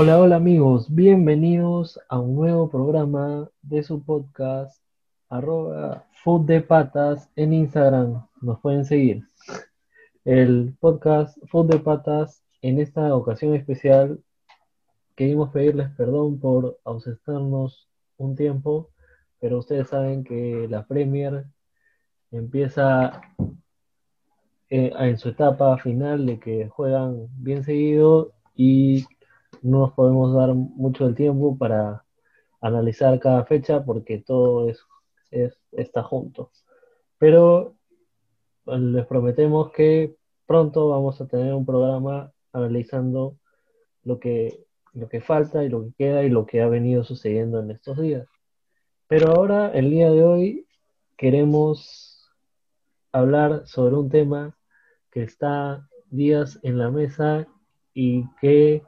[0.00, 4.80] Hola, hola amigos, bienvenidos a un nuevo programa de su podcast
[5.28, 9.24] arroba food de patas en Instagram, nos pueden seguir.
[10.24, 14.20] El podcast Food de Patas en esta ocasión especial.
[15.16, 17.88] Queríamos pedirles perdón por ausentarnos
[18.18, 18.90] un tiempo,
[19.40, 21.44] pero ustedes saben que la Premier
[22.30, 23.20] empieza
[24.70, 29.04] eh, en su etapa final de que juegan bien seguido y
[29.62, 32.04] no nos podemos dar mucho el tiempo para
[32.60, 34.84] analizar cada fecha porque todo es,
[35.72, 36.50] está junto.
[37.18, 37.76] Pero
[38.64, 43.36] pues, les prometemos que pronto vamos a tener un programa analizando
[44.04, 47.60] lo que, lo que falta y lo que queda y lo que ha venido sucediendo
[47.60, 48.26] en estos días.
[49.06, 50.66] Pero ahora, el día de hoy,
[51.16, 52.30] queremos
[53.12, 54.56] hablar sobre un tema
[55.10, 57.46] que está días en la mesa
[57.94, 58.82] y que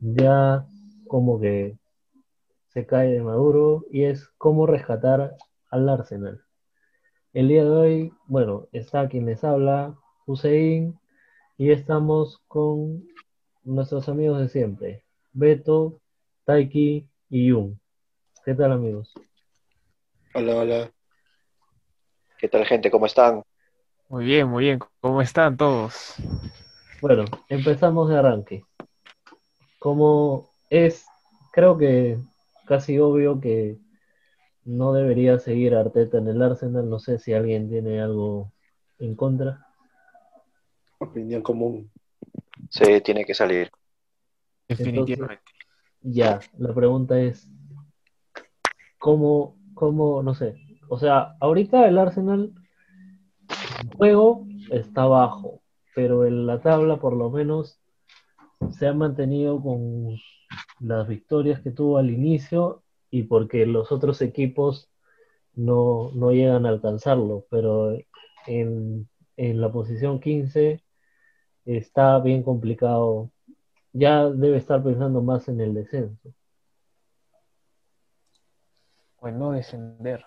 [0.00, 0.66] ya
[1.08, 1.76] como que
[2.68, 5.36] se cae de maduro y es cómo rescatar
[5.70, 6.42] al Arsenal.
[7.32, 9.94] El día de hoy, bueno, está quien les habla,
[10.26, 10.98] Hussein,
[11.58, 13.06] y estamos con
[13.64, 16.00] nuestros amigos de siempre, Beto,
[16.44, 17.80] Taiki y Yun.
[18.44, 19.12] ¿Qué tal amigos?
[20.34, 20.92] Hola, hola.
[22.38, 22.90] ¿Qué tal gente?
[22.90, 23.42] ¿Cómo están?
[24.08, 24.78] Muy bien, muy bien.
[25.00, 26.14] ¿Cómo están todos?
[27.00, 28.64] Bueno, empezamos de arranque.
[29.78, 31.06] Como es,
[31.52, 32.18] creo que
[32.66, 33.78] casi obvio que
[34.64, 36.90] no debería seguir Arteta en el Arsenal.
[36.90, 38.52] No sé si alguien tiene algo
[38.98, 39.66] en contra.
[40.98, 41.90] Opinión común.
[42.70, 43.70] Sí, tiene que salir.
[44.68, 45.44] Definitivamente.
[46.00, 47.48] ya, la pregunta es,
[48.98, 50.56] ¿cómo, ¿cómo, no sé?
[50.88, 52.52] O sea, ahorita el Arsenal,
[53.82, 55.62] el juego está bajo,
[55.94, 57.80] pero en la tabla por lo menos
[58.70, 60.16] se ha mantenido con
[60.80, 64.90] las victorias que tuvo al inicio y porque los otros equipos
[65.54, 67.96] no, llegan a alcanzarlo, pero
[68.46, 70.82] en, en la posición 15
[71.64, 73.30] está bien complicado.
[73.92, 76.34] Ya debe estar pensando más en el descenso.
[79.18, 80.24] Pues no descender.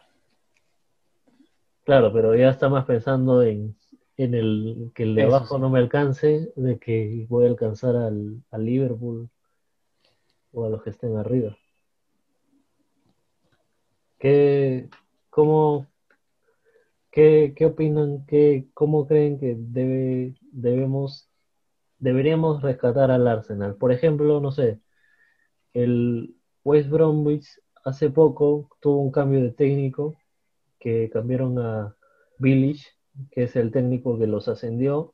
[1.86, 3.76] Claro, pero ya está más pensando en,
[4.20, 8.44] en el que el de abajo no me alcance, de que voy a alcanzar al,
[8.52, 9.30] al Liverpool
[10.52, 11.58] o a los que estén arriba.
[14.18, 14.90] ¿Qué,
[15.30, 15.88] cómo,
[17.10, 18.26] qué, qué opinan?
[18.26, 21.30] Qué, ¿Cómo creen que debe, debemos
[21.98, 23.76] deberíamos rescatar al Arsenal.
[23.76, 24.82] Por ejemplo, no sé,
[25.74, 26.36] el
[26.66, 27.48] West Bromwich
[27.86, 30.18] hace poco tuvo un cambio de técnico
[30.78, 31.96] que cambiaron a
[32.38, 32.86] Village,
[33.32, 35.14] que es el técnico que los ascendió.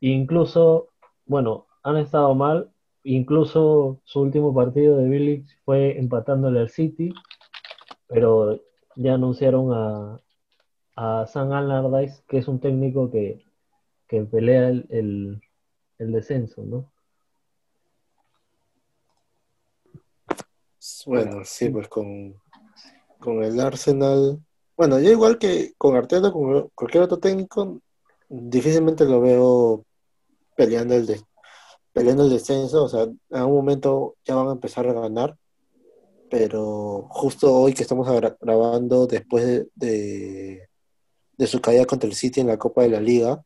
[0.00, 0.90] Incluso,
[1.26, 2.70] bueno, han estado mal.
[3.02, 7.12] Incluso su último partido de Village fue empatándole al City,
[8.08, 8.60] pero
[8.96, 10.20] ya anunciaron a,
[10.96, 13.44] a Sam Allardyce, que es un técnico que,
[14.08, 15.40] pelea el
[15.98, 16.92] el descenso, ¿no?
[21.06, 22.34] Bueno, sí, pues con,
[23.18, 24.40] con el Arsenal.
[24.76, 27.80] Bueno, yo igual que con Arteta, con cualquier otro técnico,
[28.28, 29.84] difícilmente lo veo
[30.54, 31.22] peleando el, de,
[31.92, 32.84] peleando el descenso.
[32.84, 35.36] O sea, en algún momento ya van a empezar a ganar.
[36.28, 38.08] Pero justo hoy que estamos
[38.40, 40.68] grabando después de,
[41.36, 43.42] de su caída contra el City en la Copa de la Liga,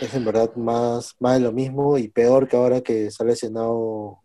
[0.00, 3.26] es en verdad más, más de lo mismo y peor que ahora que se ha
[3.26, 4.20] lesionado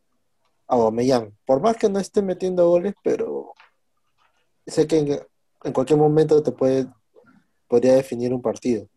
[0.67, 1.37] a Aubameyang.
[1.45, 3.53] Por más que no esté metiendo goles, pero
[4.65, 5.25] sé que
[5.63, 6.87] en, cualquier momento te puede
[7.67, 8.87] podría definir un partido.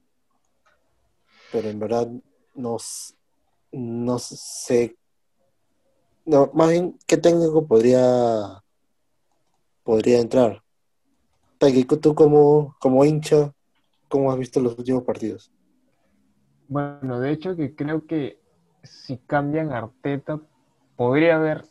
[1.52, 2.08] Pero en verdad
[2.54, 2.76] no,
[3.72, 4.96] no sé
[6.26, 8.62] no, más bien qué técnico podría
[9.82, 10.62] podría entrar.
[11.58, 13.52] tú como, como hincha,
[14.08, 15.52] ¿cómo has visto los últimos partidos?
[16.68, 18.38] Bueno, de hecho que creo que
[18.82, 20.40] si cambian Arteta,
[20.96, 21.64] podría haber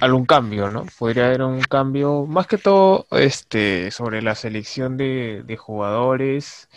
[0.00, 0.86] algún cambio, ¿no?
[0.98, 6.68] Podría haber un cambio, más que todo, este, sobre la selección de, jugadores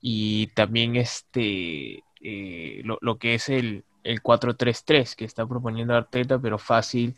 [0.00, 6.58] y también este, eh, lo, que es el, el 4-3-3 que está proponiendo Arteta, pero
[6.58, 7.16] fácil,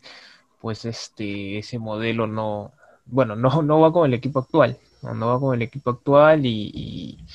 [0.61, 2.73] pues este, ese modelo no,
[3.05, 7.25] bueno, no, no va con el equipo actual, no, va con el equipo actual y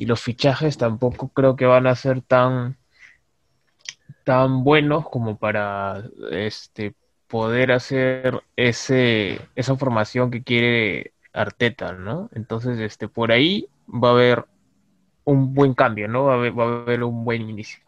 [0.00, 2.78] y los fichajes tampoco creo que van a ser tan,
[4.24, 6.94] tan buenos como para este,
[7.30, 12.28] poder hacer ese, esa formación que quiere Arteta, ¿no?
[12.34, 14.46] Entonces, este, por ahí va a haber
[15.24, 16.24] un buen cambio, ¿no?
[16.26, 17.80] Va a haber, va a haber un buen inicio.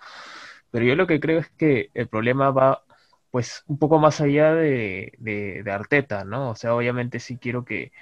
[0.70, 2.84] Pero yo lo que creo es que el problema va
[3.30, 6.50] pues un poco más allá de, de, Arteta, ¿no?
[6.50, 7.92] O sea, obviamente sí quiero que,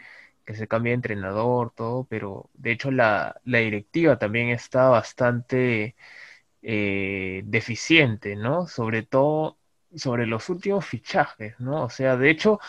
[0.46, 5.96] se cambie de entrenador, todo, pero de hecho la, la directiva también está bastante
[6.62, 8.66] eh, deficiente, ¿no?
[8.69, 9.59] Sobre todo
[9.94, 11.84] sobre los últimos fichajes, ¿no?
[11.84, 12.60] O sea, de hecho,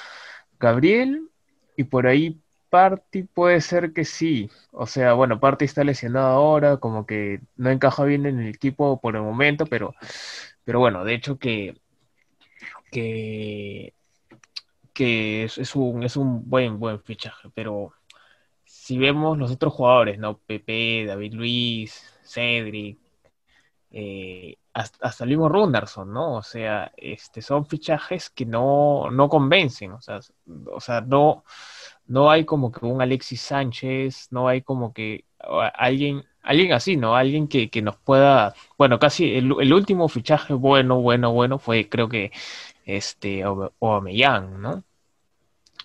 [0.59, 1.29] Gabriel
[1.77, 4.49] y por ahí Party puede ser que sí.
[4.71, 8.99] O sea, bueno, Party está lesionado ahora, como que no encaja bien en el equipo
[9.01, 9.93] por el momento, pero,
[10.63, 11.75] pero bueno, de hecho que,
[12.91, 13.93] que,
[15.45, 17.49] es, un, es un buen, buen fichaje.
[17.53, 17.93] Pero
[18.65, 20.37] si vemos los otros jugadores, ¿no?
[20.39, 22.99] Pepe, David Luis, Cedric,
[23.91, 26.35] eh, hasta, mismo Runderson, ¿no?
[26.35, 30.19] O sea, este, son fichajes que no, no convencen, o sea,
[30.71, 31.43] o sea, no,
[32.07, 35.25] no hay como que un Alexis Sánchez, no hay como que
[35.75, 37.15] alguien, alguien así, ¿no?
[37.15, 42.31] Alguien que, nos pueda, bueno, casi el, último fichaje bueno, bueno, bueno fue creo que
[42.85, 44.83] este Aubameyang, ¿no?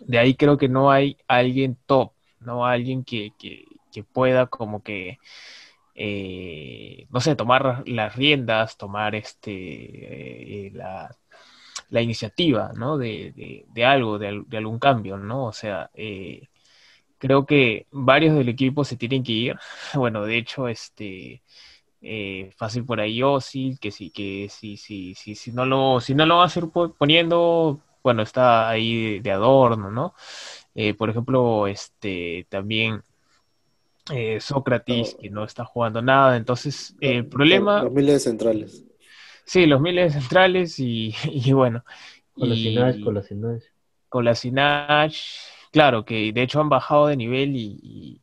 [0.00, 4.82] De ahí creo que no hay alguien top, no alguien que, que, que pueda como
[4.82, 5.18] que
[5.98, 11.10] eh, no sé, tomar las riendas, tomar este, eh, la,
[12.02, 12.98] iniciativa, ¿no?
[12.98, 14.28] De, algo, de,
[14.58, 15.46] algún cambio, ¿no?
[15.46, 16.48] O sea, eh,
[17.18, 19.56] creo que varios del equipo se tienen que ir.
[19.94, 21.42] Bueno, de hecho, este,
[22.56, 26.26] fácil por ahí sí que sí, que sí, sí, sí, si no lo, si no
[26.26, 26.64] lo va a hacer
[26.98, 30.14] poniendo, bueno, está ahí de, adorno, ¿no?
[30.98, 33.02] por ejemplo, este, también
[34.12, 36.36] eh, Sócrates, que no está jugando nada.
[36.36, 37.82] Entonces, el problema.
[37.82, 38.84] Los miles centrales.
[39.44, 41.14] Sí, los miles centrales y,
[41.52, 41.84] bueno.
[42.32, 43.00] Con la Sinach,
[44.08, 45.16] con la Sinach.
[45.72, 48.20] claro, que de hecho han bajado de nivel y,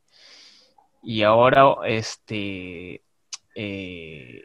[1.02, 3.02] y, ahora este.
[3.56, 4.42] Eh,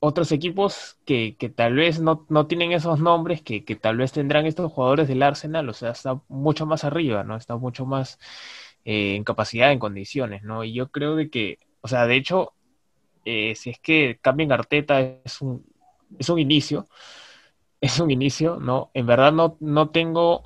[0.00, 4.10] otros equipos que, que tal vez no, no, tienen esos nombres, que, que, tal vez
[4.10, 7.36] tendrán estos jugadores del Arsenal, o sea, está mucho más arriba, ¿no?
[7.36, 8.18] Está mucho más
[8.84, 10.64] eh, en capacidad, en condiciones, ¿no?
[10.64, 12.52] Y yo creo de que, o sea, de hecho,
[13.24, 15.64] eh, si es que cambien Arteta es un,
[16.18, 16.86] es un inicio,
[17.80, 18.90] es un inicio, ¿no?
[18.94, 20.44] En verdad no, no tengo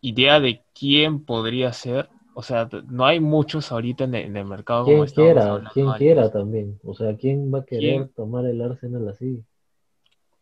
[0.00, 4.84] idea de quién podría ser, o sea, no hay muchos ahorita en el, mercado.
[4.84, 9.42] Quien quiera, quien quiera también, o sea, ¿quién va a querer tomar el Arsenal así?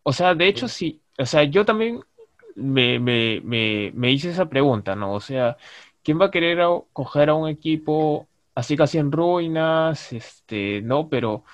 [0.02, 2.00] O sea, de hecho sí, o sea, yo también
[2.56, 5.14] me, me, me, me hice esa pregunta, ¿no?
[5.14, 5.56] O sea,
[6.04, 6.58] ¿quién va a querer
[6.92, 10.12] coger a un equipo así casi en ruinas?
[10.12, 11.08] Este, ¿no?
[11.08, 11.44] Pero,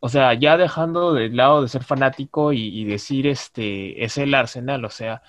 [0.00, 4.84] o sea, ya dejando de lado de ser fanático y, decir, este, es el Arsenal,
[4.84, 5.22] o sea,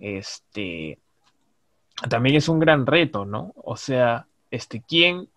[0.00, 0.98] este,
[2.10, 3.52] también es un gran reto, ¿no?
[3.56, 5.28] O sea, este, ¿quién?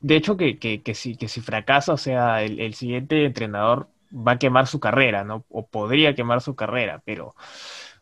[0.00, 4.66] De hecho, que, si, que si fracasa, o sea, el, siguiente entrenador va a quemar
[4.66, 5.44] su carrera, ¿no?
[5.50, 7.34] O podría quemar su carrera, pero,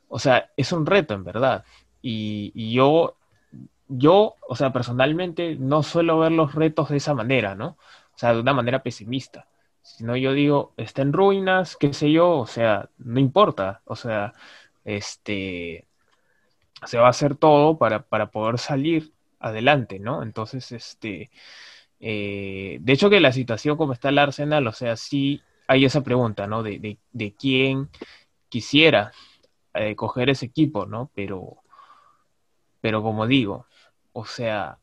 [0.09, 1.65] o sea, es un reto en verdad.
[2.03, 3.17] y yo
[3.88, 7.79] yo, o sea, personalmente no suelo ver los retos de esa manera, ¿no?
[8.15, 9.47] O sea, de una manera pesimista.
[9.83, 13.83] Sino yo digo, está en ruinas, qué sé yo, o sea, no importa.
[13.85, 14.33] O sea,
[14.85, 15.87] este,
[16.85, 18.00] se va a hacer todo para,
[18.31, 20.23] poder salir adelante, ¿no?
[20.23, 21.31] Entonces, este,
[22.00, 26.03] eh, de hecho que la situación como está el Arsenal, o sea, sí hay esa
[26.03, 26.63] pregunta, ¿no?
[26.63, 27.91] De, de, quién
[28.49, 29.13] quisiera
[29.75, 31.10] eh, coger ese equipo, ¿no?
[31.15, 31.58] Pero,
[32.81, 33.67] pero como digo,
[34.17, 34.79] o sea,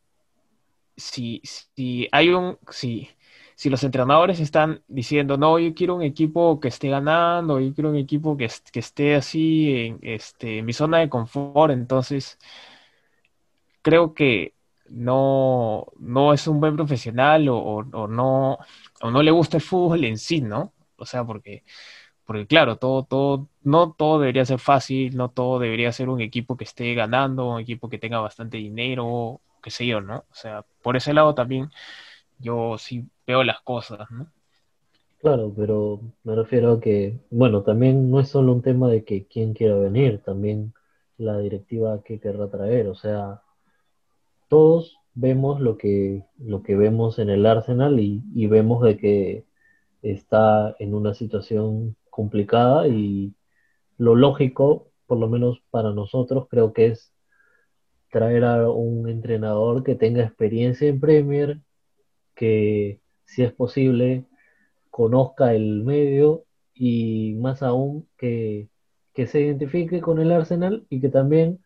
[0.95, 3.09] si, si hay un, si,
[3.55, 7.89] si los entrenadores están diciendo, no, yo quiero un equipo que esté ganando, yo quiero
[7.89, 12.37] un equipo que, que esté así en, este, mi zona de confort, entonces
[13.81, 14.53] creo que
[14.89, 18.59] no, no es un buen profesional o, no,
[19.01, 20.73] o no le gusta el fútbol en sí, ¿no?
[20.97, 21.63] O sea, porque,
[22.25, 26.55] porque claro, todo, todo, no todo debería ser fácil, no todo debería ser un equipo
[26.57, 30.17] que esté ganando, un equipo que tenga bastante dinero, qué sé yo, ¿no?
[30.17, 31.69] O sea, por ese lado también
[32.39, 34.27] yo sí veo las cosas, ¿no?
[35.19, 39.25] Claro, pero me refiero a que, bueno, también no es solo un tema de que
[39.25, 40.73] quién quiera venir, también
[41.17, 43.41] la directiva que querrá traer, o sea,
[44.49, 49.45] todos vemos lo que, lo que vemos en el Arsenal y, y vemos de que
[50.01, 53.35] está en una situación complicada y
[53.97, 57.11] lo lógico, por lo menos para nosotros, creo que es
[58.11, 61.59] traer a un entrenador que tenga experiencia en Premier,
[62.35, 64.25] que si es posible
[64.91, 68.69] conozca el medio y más aún que,
[69.15, 71.63] se identifique con el Arsenal y que también,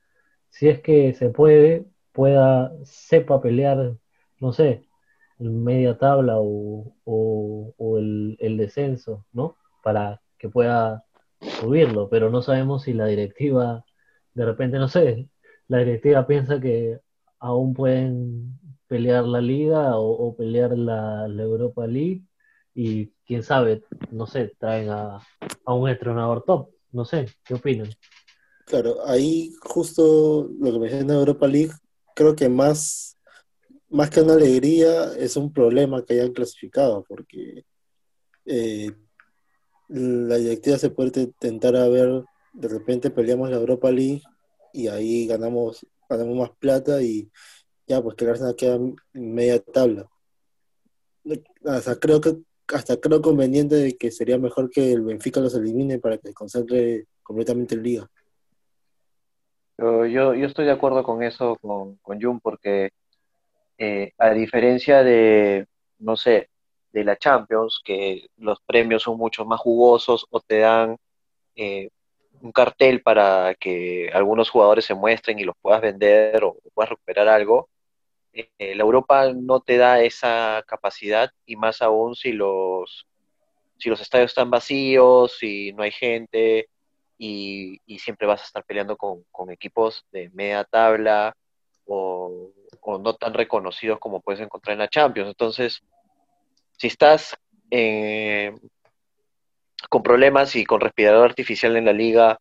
[0.50, 3.98] si es que se puede, pueda, sepa pelear,
[4.40, 4.88] no sé,
[5.40, 6.94] media tabla o,
[7.98, 9.58] el, el descenso, ¿no?
[9.84, 11.06] Para que pueda
[11.60, 13.86] subirlo, pero no sabemos si la directiva,
[14.34, 15.30] de repente, no sé,
[15.68, 17.00] la directiva piensa que
[17.40, 22.24] aún pueden pelear la liga o, pelear la, Europa League
[22.74, 25.20] y quién sabe, no sé, traen a,
[25.66, 27.90] a un entrenador top, no sé, ¿qué opinan?
[28.66, 31.72] Claro, ahí justo lo que menciona Europa League,
[32.16, 33.18] creo que más,
[33.90, 37.66] más que una alegría es un problema que hayan clasificado, porque
[38.46, 38.92] eh,
[39.88, 44.22] la directiva se puede tentar a ver, de repente peleamos la Europa League
[44.74, 47.30] y ahí ganamos, ganamos más plata y
[47.88, 48.80] ya, pues que el Arsenal queda
[49.14, 50.10] media tabla.
[51.66, 52.38] Hasta creo que
[52.74, 56.34] hasta creo conveniente de que sería mejor que el Benfica los elimine para que se
[56.34, 58.12] concentre completamente en liga.
[59.78, 62.90] Yo, yo, yo estoy de acuerdo con eso, con, con Jun, porque
[63.78, 65.68] eh, a diferencia de,
[66.00, 66.50] no sé,
[66.92, 70.98] de la Champions, que los premios son mucho más jugosos o te dan
[71.56, 71.90] eh,
[72.42, 77.28] un cartel para que algunos jugadores se muestren y los puedas vender o puedas recuperar
[77.28, 77.70] algo,
[78.34, 83.08] eh, la Europa no te da esa capacidad y más aún si los,
[83.80, 86.70] si los estadios están vacíos, si no hay gente
[87.18, 91.36] y, y siempre vas a estar peleando con, con equipos de media tabla
[91.86, 92.52] o,
[92.82, 95.30] o, no tan reconocidos como puedes encontrar en la Champions.
[95.30, 95.82] Entonces,
[96.78, 97.36] si estás
[97.72, 98.56] eh,
[99.90, 102.40] con problemas y con respirador artificial en la liga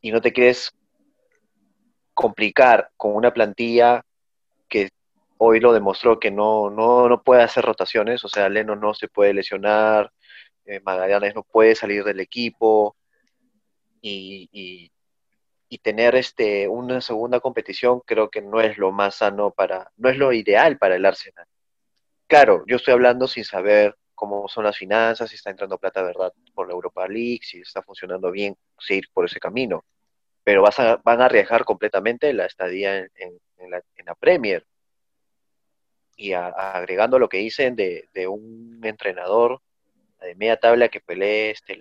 [0.00, 0.72] y no te quieres
[2.14, 4.02] complicar con una plantilla
[4.68, 4.90] que
[5.38, 9.08] hoy lo demostró que no, no, no puede hacer rotaciones, o sea, Leno no se
[9.08, 10.12] puede lesionar,
[10.64, 12.96] eh, Magallanes no puede salir del equipo
[14.00, 14.90] y, y,
[15.68, 20.08] y, tener este, una segunda competición creo que no es lo más sano para, no
[20.08, 21.46] es lo ideal para el Arsenal.
[22.28, 26.32] Claro, yo estoy hablando sin saber cómo son las finanzas, si está entrando plata, ¿verdad?
[26.54, 29.84] Por la Europa League, si está funcionando bien, seguir por ese camino.
[30.42, 34.64] Pero vas a, van a arriesgar completamente la estadía en, la, Premier
[36.16, 39.60] y agregando lo que dicen de, un entrenador
[40.20, 41.78] de media tabla que pelee este,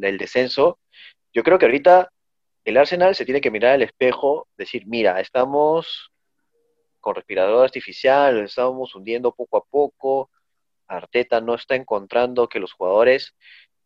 [0.00, 0.78] el descenso,
[1.32, 2.10] yo creo que ahorita
[2.64, 6.10] el Arsenal se tiene que mirar al espejo, decir, mira, estamos
[7.06, 10.28] con respirador artificial, estamos hundiendo poco a poco,
[10.88, 13.32] Arteta no está encontrando que los jugadores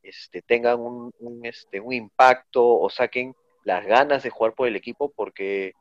[0.02, 1.12] este, tengan un,
[1.44, 5.74] este, un impacto o saquen las ganas de jugar por el equipo porque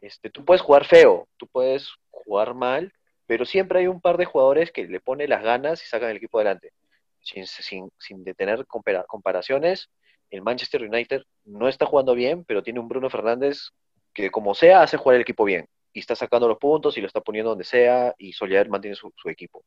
[0.00, 2.92] este, tú puedes jugar feo, tú puedes jugar mal,
[3.24, 6.16] pero siempre hay un par de jugadores que le ponen las ganas y sacan el
[6.16, 6.72] equipo adelante.
[7.20, 9.90] Sin, sin, sin detener compara comparaciones,
[10.28, 13.70] el Manchester United no está jugando bien, pero tiene un Bruno Fernández
[14.12, 17.06] que como sea hace jugar el equipo bien y está sacando los puntos y lo
[17.06, 19.64] está poniendo donde sea y Soler mantiene su, equipo.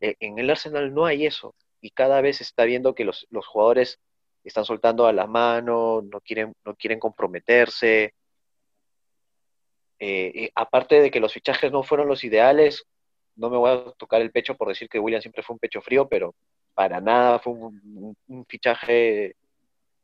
[0.00, 3.26] Eh, en el Arsenal no hay eso y cada vez se está viendo que los,
[3.28, 4.00] los jugadores
[4.42, 8.14] están soltando a la mano, no quieren, no quieren comprometerse,
[9.98, 12.84] eh, aparte de que los fichajes no fueron los ideales,
[13.36, 15.80] no me voy a tocar el pecho por decir que William siempre fue un pecho
[15.82, 16.34] frío, pero
[16.74, 19.36] para nada fue un fichaje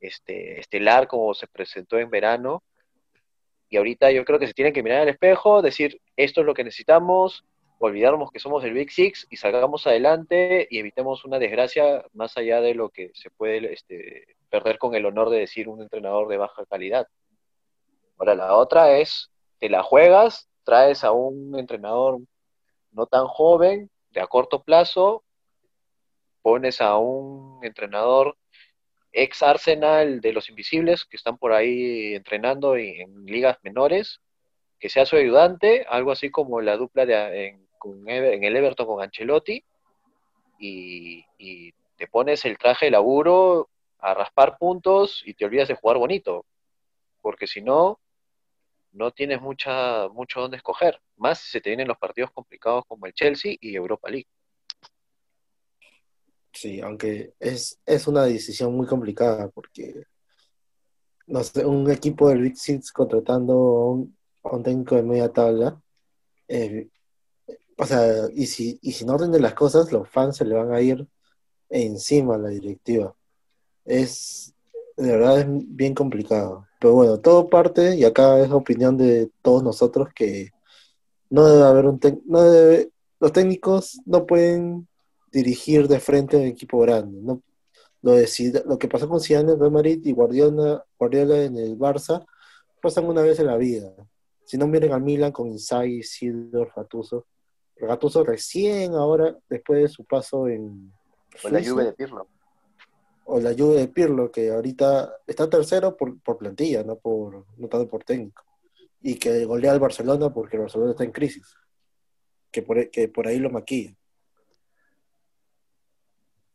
[0.00, 2.62] este, estelar como se presentó en verano.
[3.70, 6.54] Y ahorita yo creo que se tienen que mirar al espejo, decir esto es lo
[6.54, 7.44] que necesitamos,
[7.78, 12.60] olvidarnos que somos el Big Six y salgamos adelante y evitemos una desgracia más allá
[12.60, 16.36] de lo que se puede este, perder con el honor de decir un entrenador de
[16.36, 17.06] baja calidad.
[18.18, 22.18] Ahora, la otra es te la juegas, traes a un entrenador
[22.92, 25.22] no tan joven, de a corto plazo,
[26.42, 28.36] pones a un entrenador
[29.12, 34.20] ex Arsenal de los Invisibles que están por ahí entrenando en ligas menores,
[34.78, 37.68] que sea su ayudante, algo así como la dupla de, en,
[38.08, 39.64] en el Everton con Ancelotti,
[40.58, 45.74] y, y, te pones el traje de laburo a raspar puntos y te olvidas de
[45.74, 46.46] jugar bonito,
[47.20, 48.00] porque si no,
[48.92, 53.04] no tienes mucha, mucho donde escoger, más si se te vienen los partidos complicados como
[53.04, 54.26] el Chelsea y Europa League.
[56.52, 60.04] Sí, aunque es, es una decisión muy complicada porque
[61.30, 63.54] no sé, un equipo del Big Six contratando
[64.42, 65.80] a un, técnico de media tabla,
[66.48, 66.88] eh,
[67.76, 70.72] o sea, y si, y si no orden las cosas, los fans se le van
[70.72, 71.06] a ir
[71.70, 73.14] encima a la directiva.
[73.84, 74.54] Es,
[74.96, 76.66] de verdad es bien complicado.
[76.80, 80.50] Pero bueno, todo parte, y acá es opinión de todos nosotros, que
[81.30, 82.42] no debe haber un no
[83.20, 84.88] los técnicos no pueden
[85.30, 87.20] dirigir de frente a un equipo grande.
[87.22, 87.42] No,
[88.02, 91.78] lo, decide, lo que pasó con Zidane en Real Madrid y Guardiola, Guardiola en el
[91.78, 92.24] Barça
[92.82, 93.92] pasan una vez en la vida.
[94.44, 97.26] Si no miren al Milan con Inzaghi, Sidor, Gattuso.
[97.76, 100.92] Gattuso recién ahora, después de su paso en...
[101.42, 102.26] Con la lluvia de Pirlo
[103.32, 107.68] o la ayuda de Pirlo, que ahorita está tercero por, por plantilla, no, por, no
[107.68, 108.42] tanto por técnico.
[109.00, 111.46] Y que golea al Barcelona porque el Barcelona está en crisis.
[112.50, 113.96] Que por, que por ahí lo maquilla.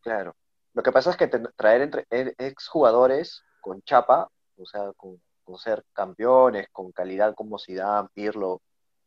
[0.05, 0.35] Claro.
[0.75, 5.19] Lo que pasa es que traer entre e- exjugadores con chapa, o sea, con,
[5.57, 8.61] ser campeones, con calidad como Zidane, Pirlo,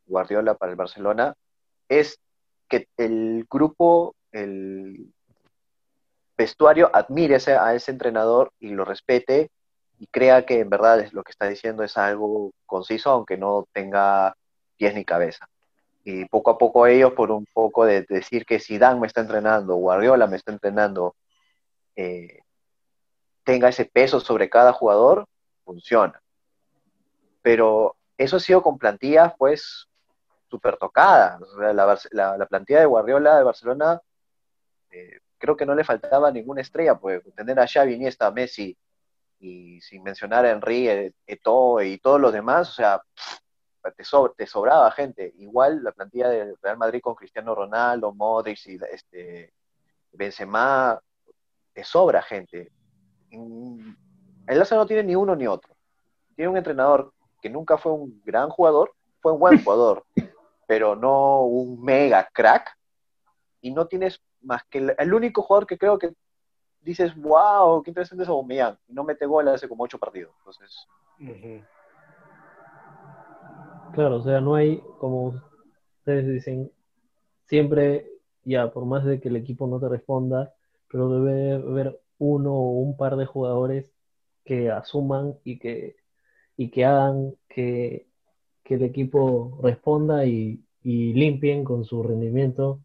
[0.07, 1.35] Guardiola para el Barcelona,
[1.88, 2.19] es
[2.69, 5.12] que el grupo, el
[6.37, 9.50] vestuario admire a ese entrenador y lo respete
[10.00, 14.35] y crea que en verdad lo que está diciendo es algo conciso, aunque no tenga
[14.76, 15.49] pies ni cabeza.
[16.11, 19.75] Y poco a poco ellos, por un poco de decir que Zidane me está entrenando,
[19.75, 21.15] Guardiola me está entrenando,
[21.97, 22.41] eh,
[23.45, 25.27] tenga ese peso sobre cada jugador,
[25.67, 26.19] funciona.
[27.43, 29.87] Pero eso ha sido con plantillas, pues,
[30.49, 31.43] súper tocadas.
[32.12, 34.00] La- la plantilla de Guardiola de Barcelona,
[34.91, 38.75] eh, creo que no le faltaba ninguna estrella, pues tener a Xavi, Iniesta, Messi,
[39.41, 43.03] y sin mencionar a Henry, eh, Eto'o y todos los demás, o sea,
[43.97, 45.33] te, so- te sobraba gente.
[45.39, 49.53] Igual la plantilla de Real Madrid con Cristiano Ronaldo, Modric y este,
[50.13, 51.01] Benzema,
[51.73, 52.71] te sobra gente.
[53.31, 53.91] Mm,
[54.47, 55.75] El Arsenal no tiene ni uno ni otro.
[56.35, 60.05] Tiene un entrenador que nunca fue un gran jugador, fue un buen jugador,
[60.67, 62.77] pero no un mega crack.
[63.61, 66.13] Y no tienes más que el, el único jugador que creo que
[66.81, 68.79] dices, wow, qué interesante es Aubameyang.
[68.87, 70.33] Y no mete gol hace como ocho partidos.
[70.39, 70.87] Entonces,
[73.95, 75.35] Claro, o sea, no hay, como
[75.99, 76.71] ustedes dicen,
[77.47, 78.09] siempre,
[78.45, 80.54] ya, por más de que el equipo no te responda,
[80.90, 83.90] pero debe haber uno o un par de jugadores
[84.45, 85.97] que asuman y que,
[86.57, 88.09] y que hagan que,
[88.64, 92.80] que el equipo responda y, limpien con su rendimiento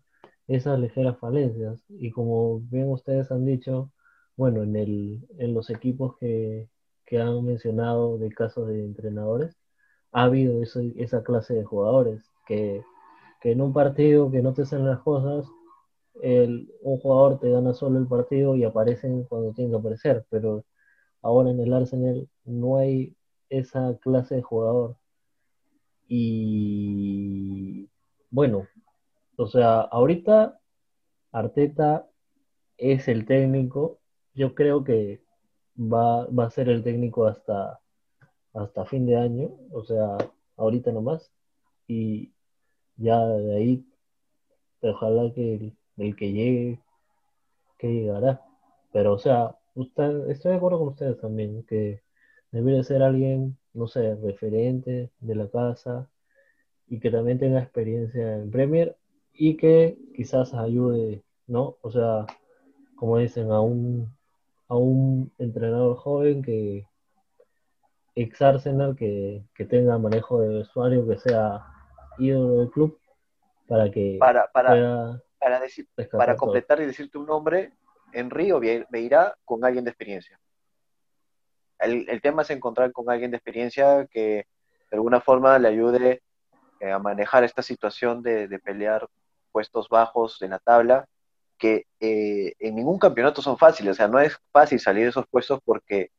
[0.48, 1.81] esas ligeras falencias.
[1.89, 3.92] Y como bien ustedes han dicho,
[4.35, 6.70] bueno, en el, en los equipos que,
[7.05, 9.55] que han mencionado de casos de entrenadores,
[10.14, 12.84] ha habido esa clase de jugadores que,
[13.44, 15.46] en un partido que no te salen las cosas,
[16.22, 20.64] el, un jugador te gana solo el partido y aparecen cuando tienen que aparecer, pero
[21.22, 23.16] ahora en el Arsenal no hay
[23.50, 24.96] esa clase de jugador.
[26.08, 27.90] Y
[28.30, 28.68] bueno,
[29.36, 30.60] o sea, ahorita
[31.32, 32.08] Arteta
[32.78, 34.00] es el técnico,
[34.36, 35.22] yo creo que
[35.78, 37.82] va a ser el técnico hasta
[38.53, 40.18] hasta fin de año, o sea,
[40.57, 41.31] ahorita nomás,
[41.87, 42.31] y
[42.98, 43.85] ya de ahí,
[44.81, 46.79] ojalá que el, que llegue,
[47.77, 48.42] que llegará.
[48.92, 52.01] Pero, o sea, usted, estoy de acuerdo con ustedes también, que
[52.51, 56.09] debería ser alguien, no sé, referente de la casa
[56.87, 58.96] y que también tenga experiencia en Premier
[59.33, 61.77] y que quizás ayude, ¿no?
[61.81, 62.25] O sea,
[62.96, 64.16] como dicen, a un,
[64.68, 66.87] a un entrenador joven que
[68.16, 71.66] ex Arsenal que, que tenga manejo de vestuario, que sea
[72.18, 73.00] ídolo del club,
[73.68, 76.36] para que para, para, pueda para, decir, todo.
[76.38, 77.74] completar y decirte un nombre,
[78.12, 80.40] Henry o Beirá con alguien de experiencia.
[81.80, 84.46] El, el tema es encontrar con alguien de experiencia que
[84.90, 86.22] de alguna forma le ayude
[86.80, 89.08] eh, a manejar esta situación de, de pelear
[89.52, 91.08] puestos bajos en la tabla,
[91.58, 95.26] que eh, en ningún campeonato son fáciles, o sea, no es fácil salir de esos
[95.28, 96.10] puestos porque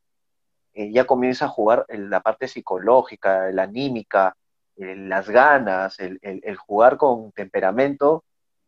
[0.75, 4.35] eh, ya comienza a jugar la parte psicológica, la anímica,
[4.75, 6.19] las ganas, el,
[6.57, 8.25] jugar con temperamento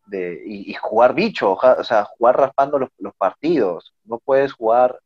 [0.10, 3.94] y, jugar bicho, o sea, jugar raspando los, partidos.
[4.06, 5.02] No puedes jugar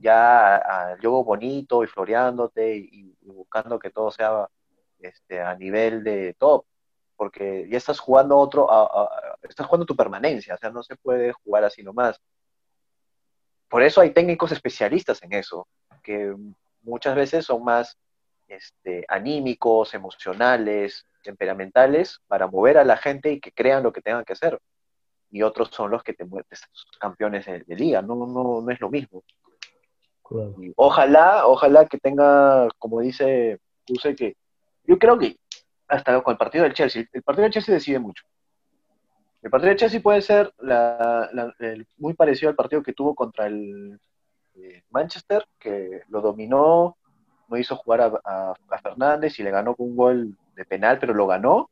[0.00, 4.48] ya al juego bonito y floreándote y, y buscando que todo sea
[5.00, 6.64] este, a nivel de top,
[7.16, 10.96] porque ya estás jugando otro, a- a- estás jugando tu permanencia, o sea, no se
[10.96, 12.18] puede jugar así nomás.
[13.68, 15.66] Por eso hay técnicos especialistas en eso,
[16.02, 16.34] que
[16.82, 17.96] muchas veces son más
[18.48, 24.24] este, anímicos, emocionales, temperamentales, para mover a la gente y que crean lo que tengan
[24.24, 24.58] que hacer.
[25.30, 26.26] Y otros son los que te
[27.00, 29.22] campeones de, de liga, no, no, no es lo mismo.
[30.22, 30.54] Claro.
[30.60, 34.36] Y ojalá, ojalá que tenga, como dice Puse, que
[34.84, 35.36] yo creo que
[35.88, 38.24] hasta con el partido del Chelsea, el partido del Chelsea decide mucho.
[39.42, 43.14] El partido del Chelsea puede ser la- la- el- muy parecido al partido que tuvo
[43.14, 43.98] contra el
[44.54, 46.96] eh, Manchester, que lo dominó,
[47.48, 50.98] no hizo jugar a, a- a Fernández y le ganó con un gol de penal,
[50.98, 51.70] pero lo ganó.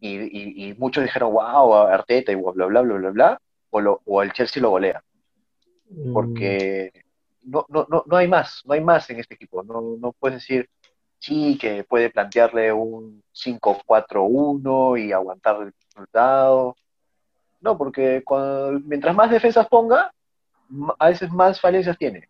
[0.00, 3.80] Y, y- y muchos dijeron, wow, Arteta y bla, bla, bla, bla, bla, bla, o,
[3.80, 5.02] lo- o el Chelsea lo golea
[5.88, 6.90] Mm, porque
[7.42, 9.62] no, no, no, no hay más, no hay más en este equipo.
[9.62, 10.68] No, no puedes decir,
[11.20, 16.74] sí, que puede plantearle un 5-4-1 y aguantar el resultado.
[17.60, 20.12] No, porque cuando- mientras más defensas ponga,
[20.98, 22.28] a veces más falencias tiene.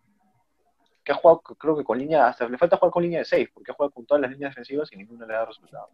[1.03, 3.49] Que ha jugado, creo que con línea, hasta le falta jugar con línea de 6,
[3.53, 5.89] porque ha jugado con todas las líneas defensivas y ninguna le da resultado.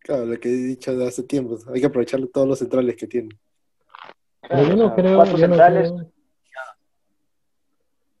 [0.00, 1.58] Claro, lo que he dicho de hace tiempo.
[1.72, 3.38] Hay que aprovechar todos los centrales que tiene.
[4.48, 6.12] Pero yo no creo, cuatro yo no centrales, creo-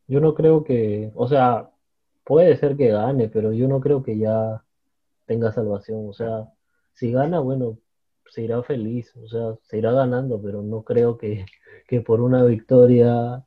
[0.06, 1.70] yo no creo que, o sea,
[2.24, 4.64] puede ser que gane, pero yo no creo que ya
[5.26, 6.08] tenga salvación.
[6.08, 6.48] O sea,
[6.94, 7.78] si gana, bueno,
[8.30, 11.44] se irá feliz, o sea, se irá ganando, pero no creo que,
[11.86, 13.44] que por una victoria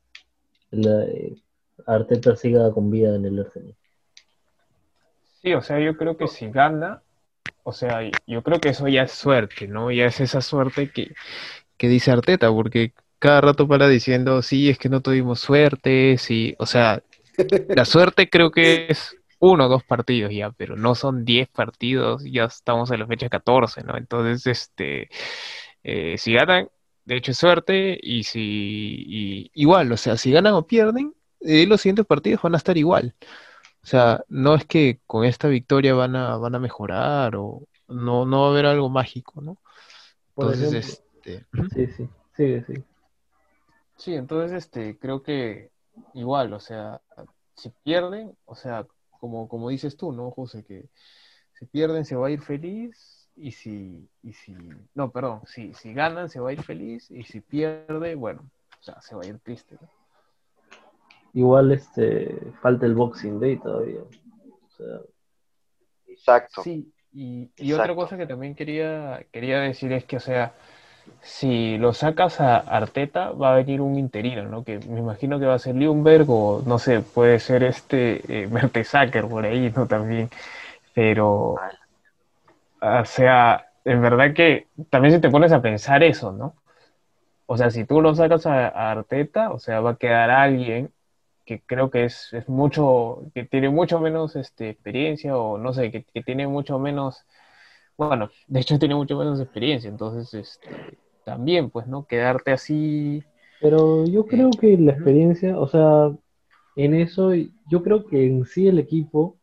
[0.71, 1.05] la-
[1.87, 3.75] Arteta siga con vida en el Arsenal.
[5.41, 7.01] Sí, o sea, yo creo que si gana,
[7.63, 9.91] o sea, yo creo que eso ya es suerte, ¿no?
[9.91, 11.13] Ya es esa suerte que,
[11.77, 16.55] que dice Arteta, porque cada rato para diciendo, sí, es que no tuvimos suerte, sí,
[16.59, 17.01] o sea,
[17.69, 22.23] la suerte creo que es uno o dos partidos ya, pero no son 10 partidos,
[22.23, 23.97] ya estamos en la fecha 14, ¿no?
[23.97, 25.09] Entonces, este,
[25.83, 26.69] eh, si ganan,
[27.05, 28.39] de hecho es suerte, y si,
[29.07, 32.77] y- igual, o sea, si ganan o pierden, eh, los siguientes partidos van a estar
[32.77, 33.15] igual.
[33.83, 38.25] O sea, no es que con esta victoria van a, van a mejorar o no,
[38.25, 39.57] no va a haber algo mágico, ¿no?
[40.33, 42.73] Por Entonces, ejemplo, este, sí, sí, sigue, sí.
[43.97, 45.71] Sí, entonces este, creo que
[46.13, 47.01] igual, o sea,
[47.55, 48.87] si pierden, o sea,
[49.19, 50.63] como, como dices tú, ¿no, José?
[50.65, 50.89] Que
[51.53, 54.55] si pierden se va a ir feliz y si, y si,
[54.93, 58.41] no, perdón, si, si ganan se va a ir feliz y si pierde, bueno,
[58.79, 59.87] o sea, se va a ir triste, ¿no?
[61.33, 64.01] Igual este falta el Boxing Day todavía.
[64.01, 64.99] O sea,
[66.07, 66.61] exacto.
[66.61, 70.53] Sí, y, y otra cosa que también quería, quería decir es que, o sea,
[71.21, 74.63] si lo sacas a Arteta, va a venir un interino, ¿no?
[74.63, 78.47] Que me imagino que va a ser Ljungberg o, no sé, puede ser este eh,
[78.47, 79.87] Mertesacker por ahí, ¿no?
[79.87, 80.29] También.
[80.93, 81.55] Pero,
[82.81, 86.55] o sea, en verdad que también si te pones a pensar eso, ¿no?
[87.45, 90.91] O sea, si tú lo sacas a, a Arteta, o sea, va a quedar alguien
[91.45, 95.91] que creo que es, es mucho, que tiene mucho menos este, experiencia o no sé,
[95.91, 97.25] que, que tiene mucho menos,
[97.97, 100.69] bueno, de hecho tiene mucho menos experiencia, entonces este,
[101.25, 102.05] también, pues, ¿no?
[102.05, 103.23] Quedarte así,
[103.59, 106.11] Pero yo creo que la experiencia, o sea,
[106.75, 107.31] en eso,
[107.69, 109.37] yo creo que en sí el equipo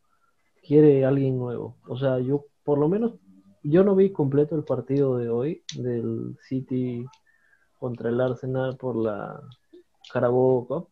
[0.62, 1.76] quiere alguien nuevo.
[1.86, 3.14] O sea, yo, por lo menos,
[3.68, 7.04] yo no vi completo el partido de hoy del City
[7.78, 9.40] contra el Arsenal por la
[10.12, 10.88] Carabao Cup,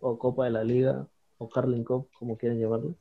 [0.00, 1.06] o Copa de la Liga,
[1.38, 2.94] o Carling Cup, como quieran llamarlo.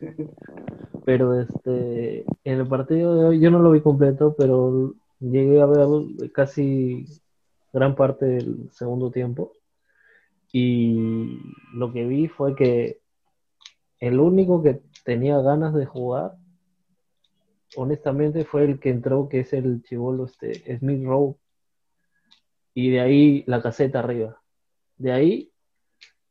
[1.04, 5.66] Pero este, en el partido de hoy yo no lo vi completo, pero llegué a
[5.66, 5.86] ver
[6.32, 7.06] casi
[7.72, 9.52] gran parte del segundo tiempo.
[10.52, 11.38] Y
[11.74, 13.00] lo que vi fue que
[14.00, 16.36] el único que tenía ganas de jugar,
[17.74, 21.36] honestamente, fue el que entró, que es el chivolo este, Smith Rowe.
[22.74, 24.40] Y de ahí la caseta arriba.
[24.96, 25.52] De ahí,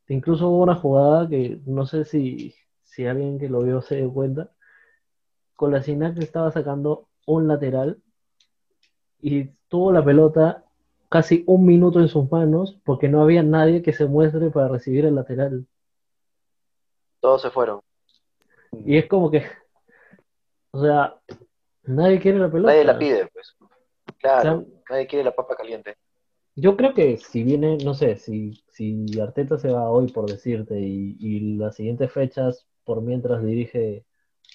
[0.08, 4.14] incluso hubo una jugada que no sé si, si alguien que lo vio se dio
[4.14, 4.52] cuenta.
[5.56, 8.02] Con la que estaba sacando un lateral
[9.22, 10.66] y tuvo la pelota
[11.10, 15.06] casi un minuto en sus manos porque no había nadie que se muestre para recibir
[15.06, 15.66] el lateral.
[17.22, 17.80] Todos se fueron.
[18.86, 19.44] Y es como que,
[20.76, 21.16] o sea,
[21.84, 22.74] nadie quiere la pelota.
[22.74, 23.56] Nadie la pide, pues.
[24.20, 25.96] Claro, O sea, nadie quiere la papa caliente.
[26.54, 30.78] Yo creo que si viene, no sé, si, si Arteta se va hoy por decirte
[30.80, 34.06] y, y las siguientes fechas por mientras dirige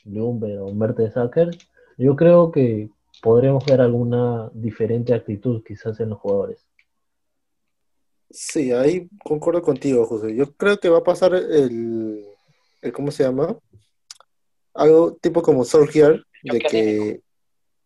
[0.04, 1.50] Lumber o Mertesacker,
[1.96, 2.90] yo creo que
[3.22, 6.66] podremos ver alguna diferente actitud quizás en los jugadores.
[8.30, 10.34] Sí, ahí concuerdo contigo, José.
[10.34, 12.26] Yo creo que va a pasar el,
[12.82, 13.56] el ¿cómo se llama?
[14.80, 17.20] Algo tipo como Solskjaer, de que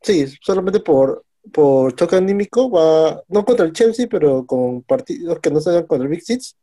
[0.00, 5.50] sí, solamente por, por choque anímico va, no contra el Chelsea, pero con partidos que
[5.50, 6.56] no sean contra el Big Six,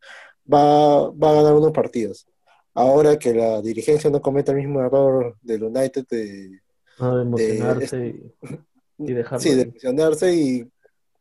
[0.51, 2.25] va, va a ganar unos partidos.
[2.73, 6.61] Ahora que la dirigencia no cometa el mismo error del United de,
[6.99, 7.17] ¿no?
[7.17, 9.71] De emocionarse y, y dejarlo sí, de ahí.
[9.73, 10.71] lesionarse y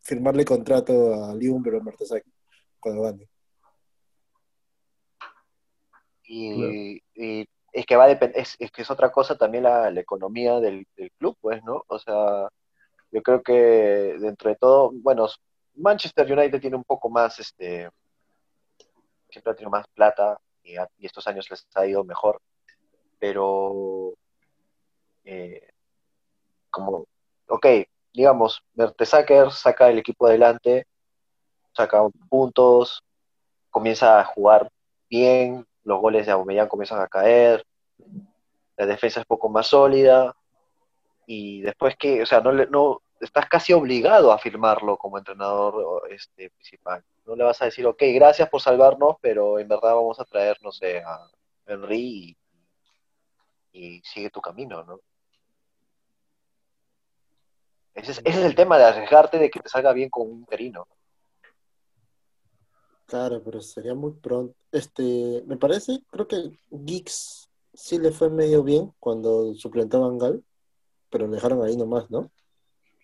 [0.02, 2.32] firmarle contrato a Liumber o Mertesacker
[2.78, 3.28] cuando gane.
[6.24, 10.60] Y, y es que va a es, es que es otra cosa también la, economía
[10.60, 10.86] del,
[11.18, 11.84] club, pues, ¿no?
[11.88, 12.48] O sea,
[13.10, 15.26] yo creo que dentro de todo, bueno,
[15.74, 17.88] Manchester United tiene un poco más, este,
[19.30, 22.40] siempre ha tenido más plata y estos años les ha ido mejor,
[23.18, 24.14] pero
[25.24, 25.68] eh,
[26.70, 27.06] como,
[27.48, 27.66] ok,
[28.12, 30.86] digamos, Mertesacker saca el equipo adelante,
[31.72, 33.02] saca puntos,
[33.70, 34.70] comienza a jugar
[35.08, 37.66] bien, los goles de Aubameyang comienzan a caer,
[38.76, 40.34] la defensa es poco más sólida,
[41.26, 46.50] y después que, o sea, no, no estás casi obligado a firmarlo como entrenador este,
[46.50, 47.04] principal.
[47.26, 50.56] No le vas a decir, ok, gracias por salvarnos, pero en verdad vamos a traer,
[50.62, 51.28] no sé, a
[51.66, 52.36] Henry
[53.72, 55.00] y, sigue tu camino, ¿no?
[57.94, 60.38] Ese es, ese es el tema de arriesgarte de que te salga bien con un
[60.38, 60.86] interino.
[63.10, 64.54] Claro, pero sería muy pronto.
[64.70, 70.18] Este, me parece, creo que Geeks sí le fue medio bien cuando suplentó a Van
[70.18, 70.44] Gaal,
[71.10, 72.30] pero lo dejaron ahí nomás, ¿no?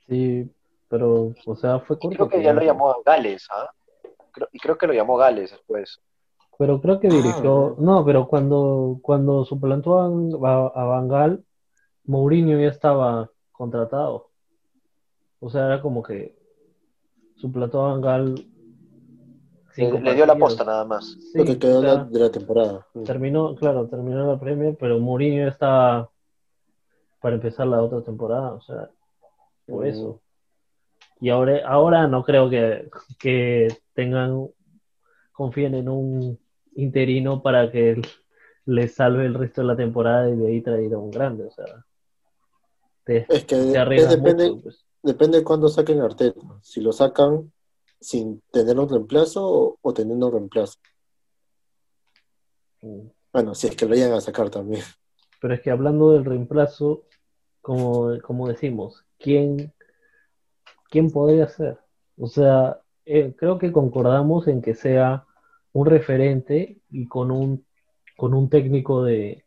[0.08, 0.48] Sí,
[0.88, 2.16] pero, o sea, fue Y corto.
[2.16, 3.68] creo que ya lo llamó a Gales, ¿ah?
[4.30, 6.00] Creo- y creo que lo llamó Gales después.
[6.56, 11.44] Pero creo que Ah, dirigió, no, pero cuando, cuando suplantó a, a, a Van Gaal,
[12.04, 14.30] Mourinho ya estaba contratado.
[15.40, 16.36] O sea, era como que
[17.36, 18.46] suplantó a Van Gaal
[19.76, 21.16] cinco le dio la posta nada más.
[21.32, 22.86] Sí, Lo que quedó o sea, la- de la temporada.
[23.04, 26.10] Terminó, claro, terminó la Premier, pero Mourinho estaba
[27.20, 28.90] para empezar la otra temporada, o sea,
[29.66, 29.88] por Mm.
[29.88, 30.20] eso.
[31.20, 34.48] Y ahora, ahora no creo que, que tengan,
[35.32, 36.38] confíen en un
[36.74, 38.00] interino para que
[38.66, 41.50] les salve el resto de la temporada y de ahí traer a un grande, o
[41.50, 41.64] sea,
[43.04, 44.84] te, Es que te es depende, mucho, pues.
[45.02, 46.40] depende de cuándo saquen Arteta.
[46.62, 47.52] Si lo sacan
[48.00, 50.78] sin tener un reemplazo o, o teniendo un reemplazo.
[52.82, 53.08] Mm.
[53.32, 54.82] Bueno, si es que lo llegan a sacar también.
[55.40, 57.04] Pero es que hablando del reemplazo,
[57.60, 59.74] como, como decimos, ¿quién,
[60.88, 61.78] quién podría ser?
[62.16, 65.26] O sea, eh, creo que concordamos en que sea
[65.72, 67.66] un referente y con un,
[68.16, 69.44] con un técnico de,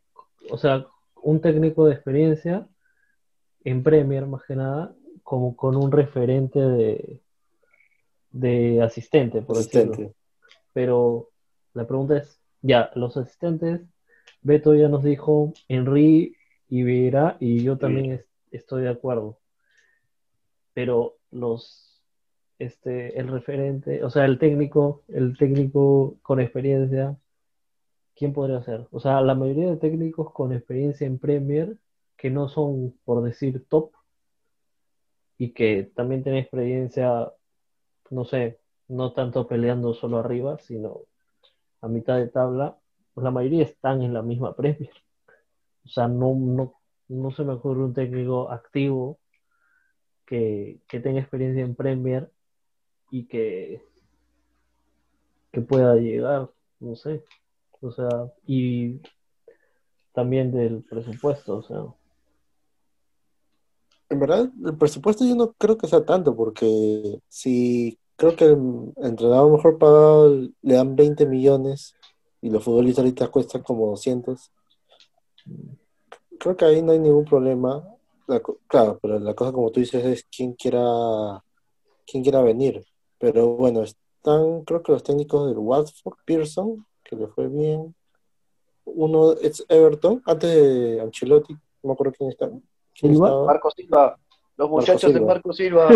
[0.50, 0.86] o sea,
[1.22, 2.68] un técnico de experiencia
[3.64, 7.20] en Premier más que nada, como con un referente de,
[8.30, 9.92] de asistente, por decirlo.
[9.92, 10.14] Asistente.
[10.72, 11.30] Pero
[11.74, 13.80] la pregunta es, ya, los asistentes,
[14.42, 16.36] Beto ya nos dijo Henry
[16.68, 19.38] y Vieira, y yo también es- estoy de acuerdo.
[20.72, 22.00] Pero los,
[22.58, 27.16] este, el referente, o sea, el técnico, el técnico con experiencia,
[28.14, 28.86] ¿quién podría ser?
[28.92, 31.76] O sea, la mayoría de técnicos con experiencia en Premier,
[32.16, 33.92] que no son, por decir, top,
[35.38, 37.32] y que también tienen experiencia,
[38.10, 41.02] no sé, no tanto peleando solo arriba, sino
[41.80, 42.78] a mitad de tabla,
[43.14, 44.92] pues la mayoría están en la misma Premier.
[45.84, 46.74] O sea, no, no,
[47.08, 49.18] no se me ocurre un técnico activo
[50.26, 52.30] que, que tenga experiencia en Premier
[53.10, 53.82] y que,
[55.52, 57.24] que pueda llegar, no sé.
[57.80, 58.08] O sea,
[58.46, 59.00] y
[60.12, 61.84] también del presupuesto, o sea.
[64.08, 68.92] En verdad, el presupuesto yo no creo que sea tanto, porque si creo que el
[68.98, 71.94] entrenador mejor pagado le dan 20 millones
[72.42, 74.52] y los futbolistas ahorita cuestan como 200,
[76.38, 77.82] creo que ahí no hay ningún problema.
[78.26, 80.82] La claro, pero la cosa como tú dices es quién quiera,
[82.06, 82.84] quién quiera venir.
[83.18, 87.94] Pero bueno, están creo que los técnicos del Watford, Pearson, que le fue bien.
[88.84, 92.52] Uno es Everton, antes de Ancelotti, no me acuerdo quién estaba.
[92.94, 93.18] ¿Quién?
[93.18, 94.18] Marco Silva,
[94.58, 95.26] los muchachos de Silva.
[95.26, 95.88] Marco Silva.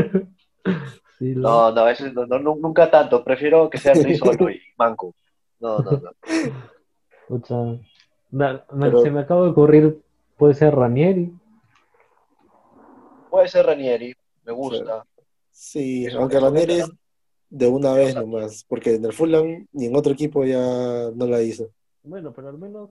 [1.18, 3.22] Sí, lo- No, no, ese no, no, nu- nunca tanto.
[3.22, 5.14] Prefiero que sea solo y Manco.
[5.60, 6.10] No, no, no.
[7.28, 7.54] pucha,
[8.80, 10.02] Pero- se me acaba de ocurrir,
[10.36, 11.32] puede ser Ranieri.
[13.30, 15.04] Puede ser Ranieri, me gusta.
[15.50, 16.90] Sí, Eso- aunque eso Ranieri es
[17.50, 21.26] de una vez sea, nomás, porque en el Fulham ni en otro equipo ya no
[21.26, 21.68] la hizo.
[22.02, 22.90] Bueno, pero al menos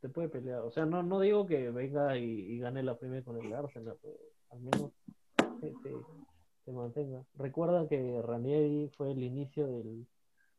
[0.00, 0.60] te puede pelear.
[0.62, 3.96] O sea, no, no digo que venga y, y gane la primera con el Arsenal,
[4.02, 4.14] pero
[4.50, 4.90] al menos
[5.60, 5.96] se, se-
[6.66, 7.22] se mantenga.
[7.38, 10.04] Recuerda que Ranieri fue el inicio del,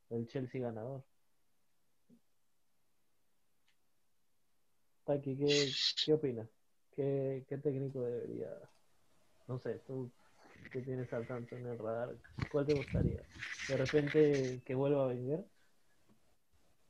[0.09, 1.03] del Chelsea ganador.
[5.05, 5.69] Taki, ¿qué,
[6.05, 6.47] qué opinas?
[6.95, 8.47] ¿Qué, qué técnico debería?
[9.47, 10.09] No sé, tú
[10.71, 12.15] que tienes al tanto en el radar,
[12.51, 13.21] ¿cuál te gustaría?
[13.67, 15.39] ¿De repente que vuelva a venir?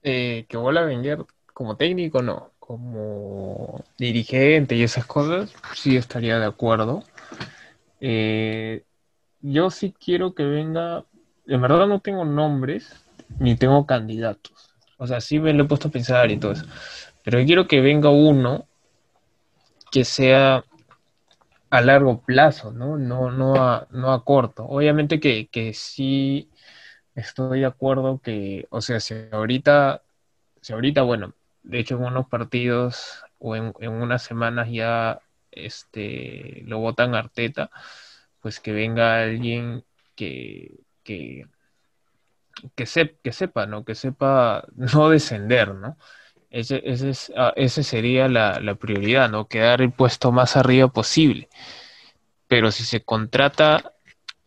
[0.04, 2.52] Eh, que vuelva a Wenger como técnico, no.
[2.60, 7.04] Como dirigente y esas cosas, sí estaría de acuerdo.
[8.00, 8.87] Eh,
[9.52, 11.06] yo sí quiero que venga.
[11.46, 13.06] En verdad no tengo nombres
[13.40, 14.74] ni tengo candidatos.
[14.98, 16.66] O sea, sí me lo he puesto a pensar y todo eso.
[17.24, 18.68] Pero yo quiero que venga uno
[19.92, 20.66] que sea
[21.70, 22.98] a largo plazo, ¿no?
[22.98, 24.66] No, no a, no a corto.
[24.66, 26.50] Obviamente que, que sí
[27.16, 30.02] estoy de acuerdo que, o sea, si ahorita,
[30.62, 31.34] si ahorita, bueno,
[31.64, 35.20] de hecho en unos partidos o en, en unas semanas ya
[35.52, 37.70] este, lo votan Arteta,
[38.42, 39.84] pues que venga alguien
[40.16, 41.48] que, que,
[42.76, 42.86] que,
[43.24, 43.86] que sepa, ¿no?
[43.86, 45.98] Que sepa no descender, ¿no?
[46.50, 49.48] Ese, ese, es, ah, ese sería la, la prioridad, ¿no?
[49.48, 51.50] Quedar el puesto más arriba posible.
[52.48, 53.94] Pero si se contrata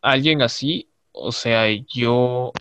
[0.00, 2.52] alguien así, o sea, yo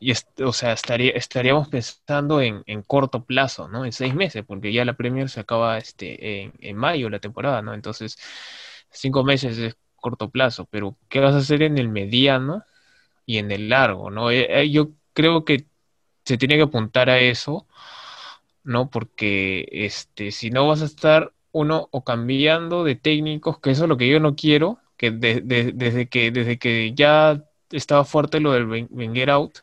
[0.00, 3.84] y o sea, estaría, estaríamos pensando en, en, corto plazo, ¿no?
[3.84, 7.62] En seis meses, porque ya la Premier se acaba este, en, en mayo la temporada,
[7.62, 7.74] ¿no?
[7.74, 8.18] Entonces,
[8.90, 12.64] cinco meses es corto plazo, pero ¿qué vas a hacer en el mediano
[13.26, 14.30] y en el largo, ¿no?
[14.30, 15.66] Eh, eh, yo creo que
[16.24, 17.66] se tiene que apuntar a eso,
[18.62, 18.88] ¿no?
[18.88, 23.88] Porque este, si no vas a estar uno o cambiando de técnicos, que eso es
[23.88, 28.86] lo que yo no quiero, que desde que desde que ya estaba fuerte lo del
[28.90, 29.58] Wenger out,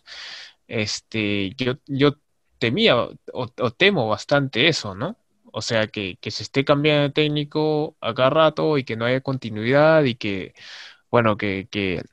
[0.68, 2.18] este, yo, yo
[2.60, 5.16] temía o, temo bastante eso, ¿no?
[5.54, 9.06] O sea, que, que, se esté cambiando de técnico a cada rato y que no
[9.06, 10.54] haya continuidad y que,
[11.12, 12.04] bueno, que, que,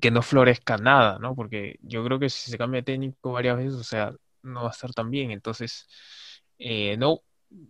[0.00, 1.34] que no florezca nada, ¿no?
[1.34, 4.68] Porque yo creo que si se cambia de técnico varias veces, o sea, no va
[4.68, 5.30] a estar tan bien.
[5.30, 5.88] Entonces,
[6.58, 7.22] eh, no,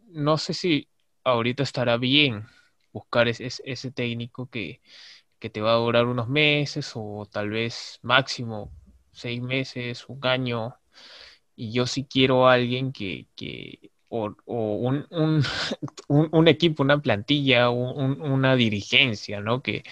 [0.08, 0.88] no sé si
[1.24, 2.46] ahorita estará bien
[2.92, 4.80] buscar ese, ese técnico que,
[5.38, 8.72] que te va a durar unos meses o tal vez máximo
[9.12, 10.76] seis meses, un año.
[11.56, 15.06] Y yo sí quiero a alguien que, que o, un,
[16.08, 19.62] un, un, equipo, una plantilla, una dirigencia, ¿no?
[19.62, 19.84] Que,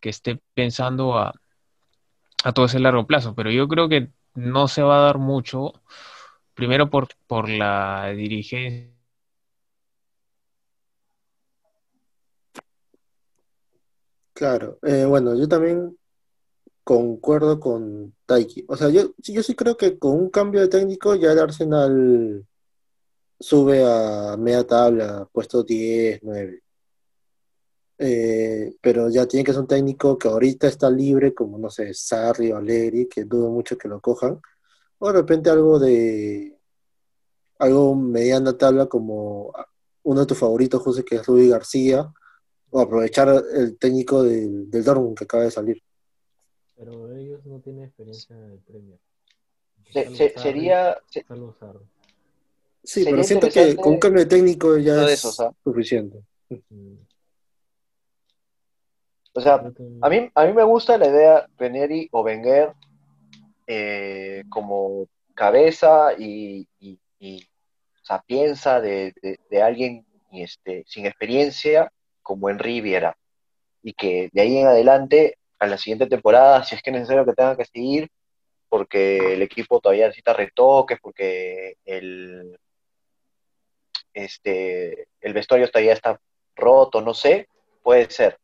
[0.00, 1.34] que esté pensando a,
[2.44, 3.34] a todo ese largo plazo.
[3.34, 5.72] Pero yo creo que no se va a dar mucho,
[6.54, 9.00] primero por, por la dirigencia
[14.40, 15.98] Claro, eh, bueno, yo también
[16.82, 18.64] concuerdo con Taiki.
[18.68, 22.46] O sea, yo, yo sí creo que con un cambio de técnico ya el Arsenal
[23.40, 26.62] sube a media tabla, puesto 10, 9.
[28.02, 31.92] Eh, pero ya tiene que ser un técnico que ahorita está libre, como no sé,
[31.94, 34.40] Sarri o Alegri, que dudo mucho que lo cojan.
[34.98, 36.58] O de repente algo de
[37.58, 39.52] algo mediana tabla como
[40.02, 42.10] uno de tus favoritos, José, que es Rubí García,
[42.70, 45.82] o aprovechar el técnico del, del Dortmund que acaba de salir.
[46.76, 48.98] Pero ellos no tienen experiencia en el Premier.
[50.36, 50.96] sería...
[52.82, 55.20] Sí, pero siento que con un cambio de técnico ya es
[55.62, 56.18] suficiente.
[59.32, 59.62] O sea,
[60.02, 62.72] a mí, a mí me gusta la idea Veneri o Wenger
[63.66, 73.16] eh, como cabeza y, y, de, de, de, alguien este, sin experiencia como en Riviera.
[73.82, 77.24] Y que de ahí en adelante, a la siguiente temporada, si es que es necesario
[77.24, 78.08] que tenga que seguir,
[78.68, 82.58] porque el equipo todavía necesita retoques, porque el,
[84.14, 86.20] este, el vestuario todavía está
[86.56, 87.48] roto, no sé,
[87.82, 88.38] puede ser.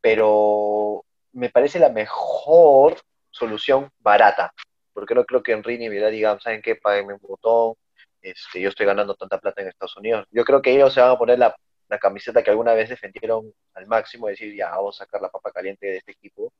[0.00, 4.52] Pero me parece la mejor solución barata,
[4.92, 6.76] porque no creo que en ni Viera digan, ¿saben qué?
[6.76, 7.74] Páguenme un botón,
[8.22, 10.26] este, yo estoy ganando tanta plata en Estados Unidos.
[10.30, 11.54] Yo creo que ellos se van a poner la
[11.90, 15.50] la camiseta que alguna vez defendieron al máximo, decir, ya, vamos a sacar la papa
[15.52, 16.52] caliente de este equipo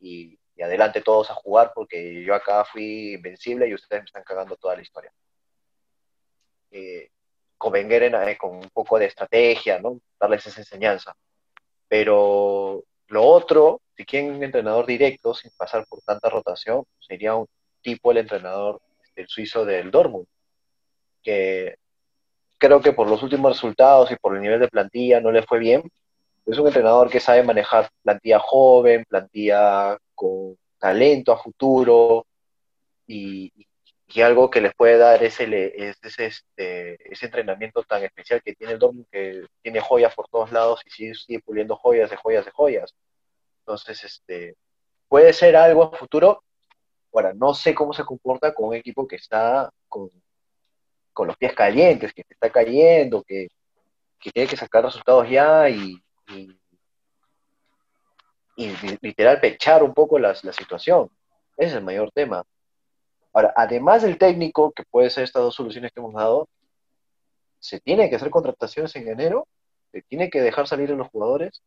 [0.00, 4.56] y, adelante todos a jugar porque yo acá fui invencible y ustedes me están cagando
[4.56, 5.12] toda la historia.
[6.72, 7.08] Eh,
[7.64, 10.00] eh, con un poco de estrategia, ¿no?
[10.18, 11.14] Darles esa enseñanza.
[11.88, 17.46] Pero lo otro, si quieren un entrenador directo, sin pasar por tanta rotación, sería un
[17.82, 18.80] tipo el entrenador
[19.16, 20.26] el suizo del Dortmund,
[21.22, 21.76] que
[22.58, 25.58] creo que por los últimos resultados y por el nivel de plantilla no le fue
[25.58, 25.82] bien.
[26.46, 32.26] Es un entrenador que sabe manejar plantilla joven, plantilla con talento a futuro
[33.06, 33.52] y,
[34.20, 39.06] algo que les puede dar es, este, ese entrenamiento tan especial que tiene el Dortmund,
[39.10, 42.94] que tiene joyas por todos lados y sigue, sigue puliendo joyas de joyas de joyas.
[43.60, 44.56] Entonces, este,
[45.08, 46.44] puede ser algo a futuro.
[47.12, 50.10] Ahora, no sé cómo se comporta con un equipo que está con
[51.12, 53.48] con los pies calientes, que se está cayendo, que,
[54.32, 56.56] tiene que sacar resultados ya y, y,
[59.00, 61.10] literal pechar un poco la, situación.
[61.56, 62.44] Ese es el mayor tema.
[63.32, 66.48] Ahora, además del técnico, que puede ser estas dos soluciones que hemos dado,
[67.58, 69.46] se tiene que hacer contrataciones en enero,
[69.92, 71.62] se tiene que dejar salir a los jugadores,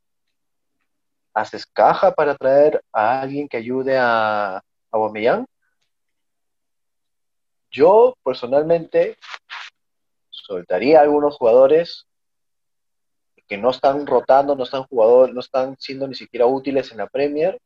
[1.34, 5.46] haces caja para traer a alguien que ayude a, a
[7.72, 9.18] yo personalmente
[10.30, 12.08] soltaría a algunos jugadores
[13.48, 17.08] que no están rotando, no están jugadores, no están siendo ni siquiera útiles en la
[17.08, 17.60] Premier.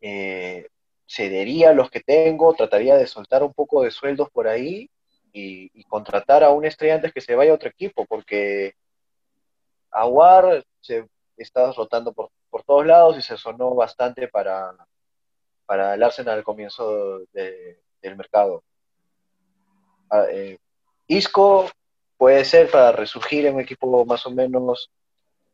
[0.00, 0.68] Eh,
[1.06, 4.90] cedería los que tengo, trataría de soltar un poco de sueldos por ahí
[5.32, 8.74] y, contratar a un estrella antes que se vaya a otro equipo, porque
[9.90, 12.30] Aguar se está rotando por,
[12.66, 14.74] todos lados y se sonó bastante para,
[15.66, 18.64] para el Arsenal al comienzo de, el mercado.
[20.10, 20.58] Ah, eh,
[21.06, 21.70] Isco
[22.16, 24.90] puede ser para resurgir en un equipo más o menos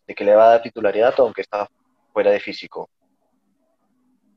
[0.06, 1.68] de que le va a dar titularidad, aunque está
[2.12, 2.88] fuera de físico.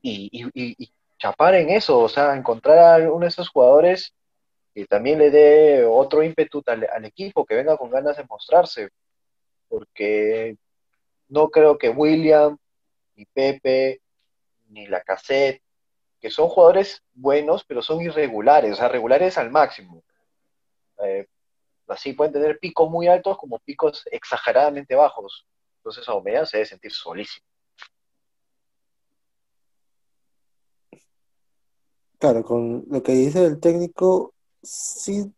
[0.02, 4.14] y chapar en eso, o sea, encontrar a uno de esos jugadores
[4.74, 8.90] que también le dé otro ímpetu al, equipo, que venga con ganas de mostrarse,
[9.68, 10.56] porque
[11.28, 12.58] no creo que William,
[13.14, 14.02] ni Pepe,
[14.68, 15.62] ni la cassette,
[16.20, 20.02] que son jugadores buenos, pero son irregulares, o sea, regulares al máximo.
[20.98, 21.26] Eh,
[21.88, 25.46] así pueden tener picos muy altos como picos exageradamente bajos.
[25.78, 27.46] Entonces Aubameyang se debe sentir solísimo.
[32.18, 35.30] Claro, con lo que dice el técnico, sí,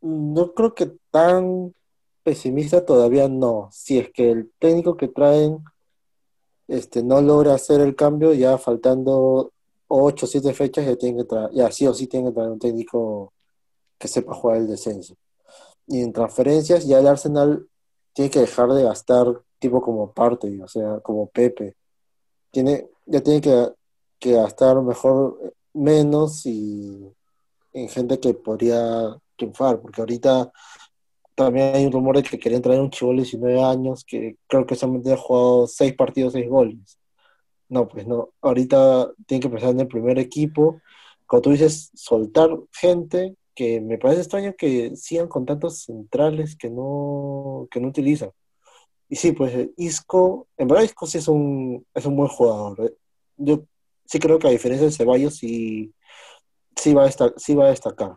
[0.00, 1.74] no creo que tan
[2.22, 3.68] pesimista todavía no.
[3.72, 5.64] Si es que el técnico que traen
[6.68, 9.52] este, no logra hacer el cambio, ya faltando
[9.88, 12.50] 8 o 7 fechas, ya tienen que traer, ya sí o sí tienen que traer
[12.50, 13.32] un técnico
[13.98, 15.14] que sepa jugar el descenso.
[15.86, 17.66] Y en transferencias, ya el Arsenal
[18.12, 19.26] tiene que dejar de gastar
[19.58, 21.76] tipo como parte, o sea, como Pepe.
[22.50, 23.68] Tiene, ya tiene que,
[24.18, 27.12] que gastar mejor menos y
[27.72, 30.50] en gente que podría triunfar, porque ahorita
[31.34, 34.66] también hay un rumor de que querían traer un chivo de 19 años que creo
[34.66, 36.98] que solamente ha jugado 6 partidos, 6 goles.
[37.68, 38.30] No, pues no.
[38.40, 40.80] Ahorita tiene que pensar en el primer equipo.
[41.26, 46.70] Como tú dices, soltar gente que me parece extraño que sigan con tantos centrales que
[46.70, 48.30] no, que no utilizan.
[49.08, 52.80] Y sí, pues Isco, en verdad Isco sí es un, es un buen jugador.
[52.86, 52.94] ¿eh?
[53.36, 53.64] Yo
[54.06, 55.94] sí creo que a diferencia de Ceballos sí,
[56.74, 58.16] sí, va, a estar, sí va a destacar.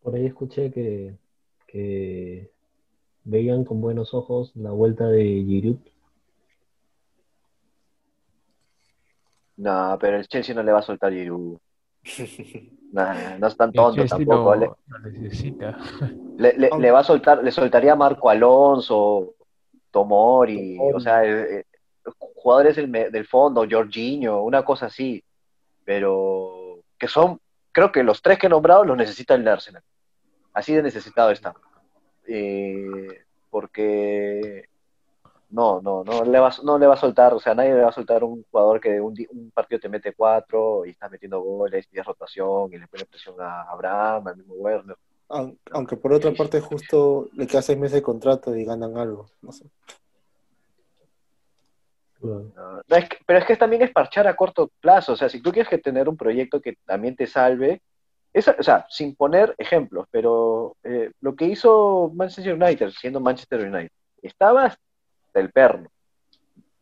[0.00, 1.16] Por ahí escuché que,
[1.66, 2.50] que
[3.24, 5.78] veían con buenos ojos la vuelta de Giroud.
[9.56, 11.58] No, pero el Chelsea no le va a soltar Giroud.
[12.92, 14.54] Nah, no es tan tonto tampoco.
[14.54, 14.76] Lo
[15.10, 15.78] necesita.
[16.36, 19.34] Le, le, le, va a soltar, le soltaría a Marco Alonso,
[19.90, 21.64] Tomori, o sea, eh, eh,
[22.42, 25.22] jugadores del, del fondo, Jorginho, una cosa así.
[25.84, 27.40] Pero que son,
[27.72, 29.82] creo que los tres que he nombrado los necesita el Arsenal.
[30.52, 31.54] Así de necesitado está.
[32.26, 34.68] Eh, porque
[35.50, 37.90] no, no, no le, va, no le va a soltar, o sea, nadie le va
[37.90, 41.86] a soltar un jugador que un, un partido te mete cuatro y está metiendo goles,
[41.92, 44.96] y rotación y le pone presión a Abraham, al mismo Werner.
[45.72, 49.52] Aunque por otra parte justo le queda seis meses de contrato y ganan algo, no
[49.52, 49.66] sé.
[52.22, 55.40] No, es que, pero es que también es parchar a corto plazo, o sea, si
[55.40, 57.82] tú quieres que tener un proyecto que también te salve,
[58.32, 63.60] es, o sea, sin poner ejemplos, pero eh, lo que hizo Manchester United, siendo Manchester
[63.60, 63.90] United,
[64.22, 64.76] estaba
[65.34, 65.88] del perno.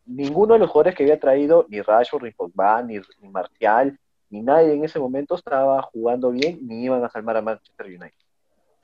[0.07, 4.43] Ninguno de los jugadores que había traído, ni Rashford, ni Pogba, ni, ni Martial, ni
[4.43, 8.13] nadie en ese momento estaba jugando bien, ni iban a salvar a Manchester United.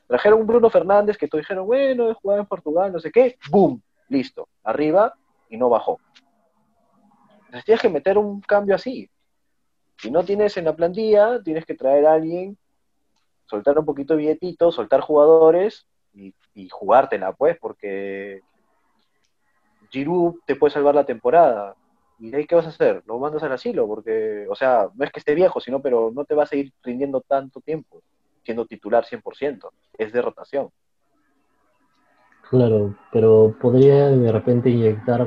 [0.08, 3.82] Trajeron un Bruno Fernández que todos dijeron, bueno, jugaba en Portugal, no sé qué, ¡boom!
[4.08, 5.14] Listo, arriba
[5.48, 5.98] y no bajó.
[7.46, 9.08] Entonces tienes que meter un cambio así.
[9.98, 12.56] Si no tienes en la plantilla, tienes que traer a alguien,
[13.46, 16.34] soltar un poquito de billetito, soltar jugadores y,
[16.70, 18.40] jugártela, pues, porque
[19.90, 21.74] Giroud te puede salvar la temporada.
[22.18, 23.02] ¿Y de ahí qué vas a hacer?
[23.06, 26.24] Lo mandas al asilo, porque, o sea, no es que esté viejo, sino, pero no
[26.24, 28.02] te va a seguir rindiendo tanto tiempo,
[28.42, 30.70] siendo titular 100%, es de rotación.
[32.48, 35.26] Claro, pero podría de repente inyectar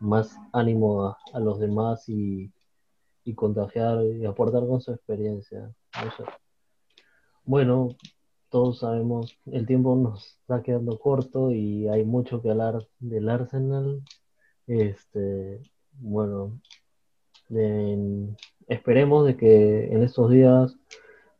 [0.00, 2.52] más ánimo a, a los demás y,
[3.24, 5.74] y, contagiar y aportar con su experiencia.
[7.44, 7.88] Bueno,
[8.48, 14.02] todos sabemos, el tiempo nos está quedando corto y hay mucho que hablar del Arsenal.
[14.66, 15.60] Este,
[15.92, 16.60] bueno,
[17.50, 18.36] en,
[18.68, 20.76] esperemos de que en estos días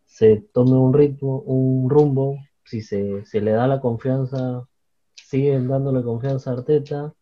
[0.04, 4.68] se tome un ritmo, un rumbo, si se, se le da la confianza,
[5.14, 7.14] siguen dándole confianza a Arteta,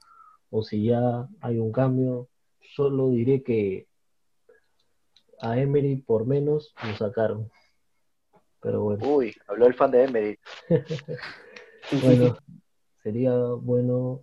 [0.56, 2.28] o si ya hay un cambio,
[2.76, 3.88] solo diré que
[5.40, 7.50] a Emery por menos lo sacaron.
[8.60, 9.04] Pero bueno.
[9.04, 10.38] Uy, habló el fan de Emery.
[12.04, 12.38] bueno,
[13.02, 14.22] sería bueno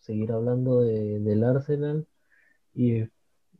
[0.00, 2.08] seguir hablando de, del Arsenal
[2.74, 3.04] y,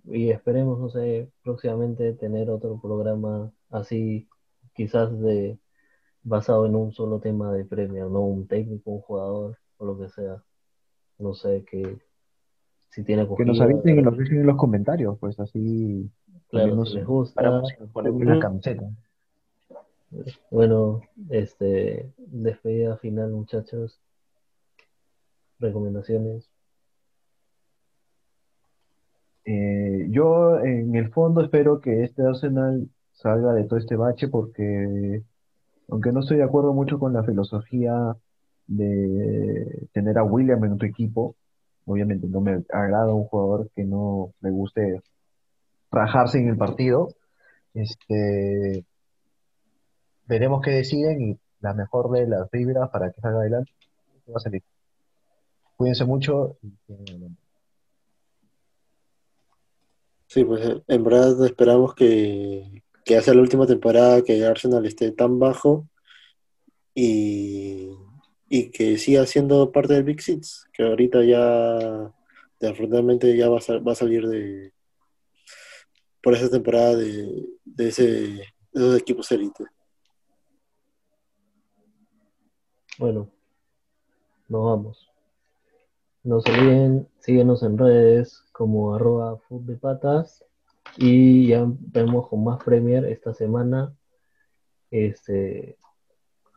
[0.02, 4.28] y, esperemos, no sé, próximamente tener otro programa así,
[4.74, 5.56] quizás de
[6.24, 10.08] basado en un solo tema de premio, no un técnico, un jugador o lo que
[10.08, 10.42] sea.
[11.18, 12.07] No sé que
[12.91, 16.11] si tiene Que nos avisen y nos dejen en los comentarios, pues así
[16.49, 17.62] claro, nos, si les gusta.
[17.95, 18.89] Una camiseta.
[20.51, 24.01] Bueno, este, despedida final, muchachos.
[25.59, 26.49] Recomendaciones.
[29.45, 35.22] Eh, yo, en el fondo, espero que este Arsenal salga de todo este bache porque,
[35.89, 38.16] aunque no estoy de acuerdo mucho con la filosofía
[38.66, 41.34] de tener a William en tu equipo,
[41.89, 45.03] obviamente no me agrada un jugador que no me guste
[45.91, 47.09] rajarse en el partido.
[47.74, 48.84] Este,
[50.26, 53.72] veremos qué deciden y la mejor de las vibras para que salga adelante
[54.28, 54.62] va a salir.
[55.76, 56.72] Cuídense mucho y
[60.26, 65.89] Sí, pues en verdad esperamos que, que la última temporada que Arsenal esté tan bajo
[66.95, 67.89] y,
[68.49, 72.12] y que siga siendo parte del Big Six, que ahorita ya
[72.68, 74.72] afortunadamente ya va a, va a salir de
[76.22, 78.40] por esa temporada de, de ese de
[78.74, 79.64] esos equipos élite.
[82.99, 83.30] Bueno,
[84.49, 85.09] nos vamos.
[86.24, 89.40] No se olviden, síguenos en redes como arroba
[89.80, 90.44] patas
[90.96, 93.94] y ya vemos con más Premier esta semana.
[94.90, 95.76] Este,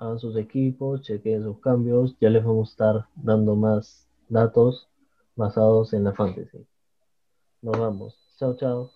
[0.02, 4.88] hagan sus equipos, chequen sus cambios, ya les vamos a estar dando más datos
[5.36, 6.66] basados en la fantasy.
[7.62, 8.18] Nos vamos.
[8.38, 8.92] Chao, chao.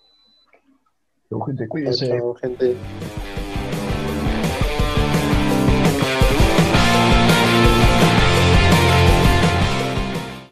[1.45, 2.07] gente, cuídense.
[2.07, 2.75] chao, gente.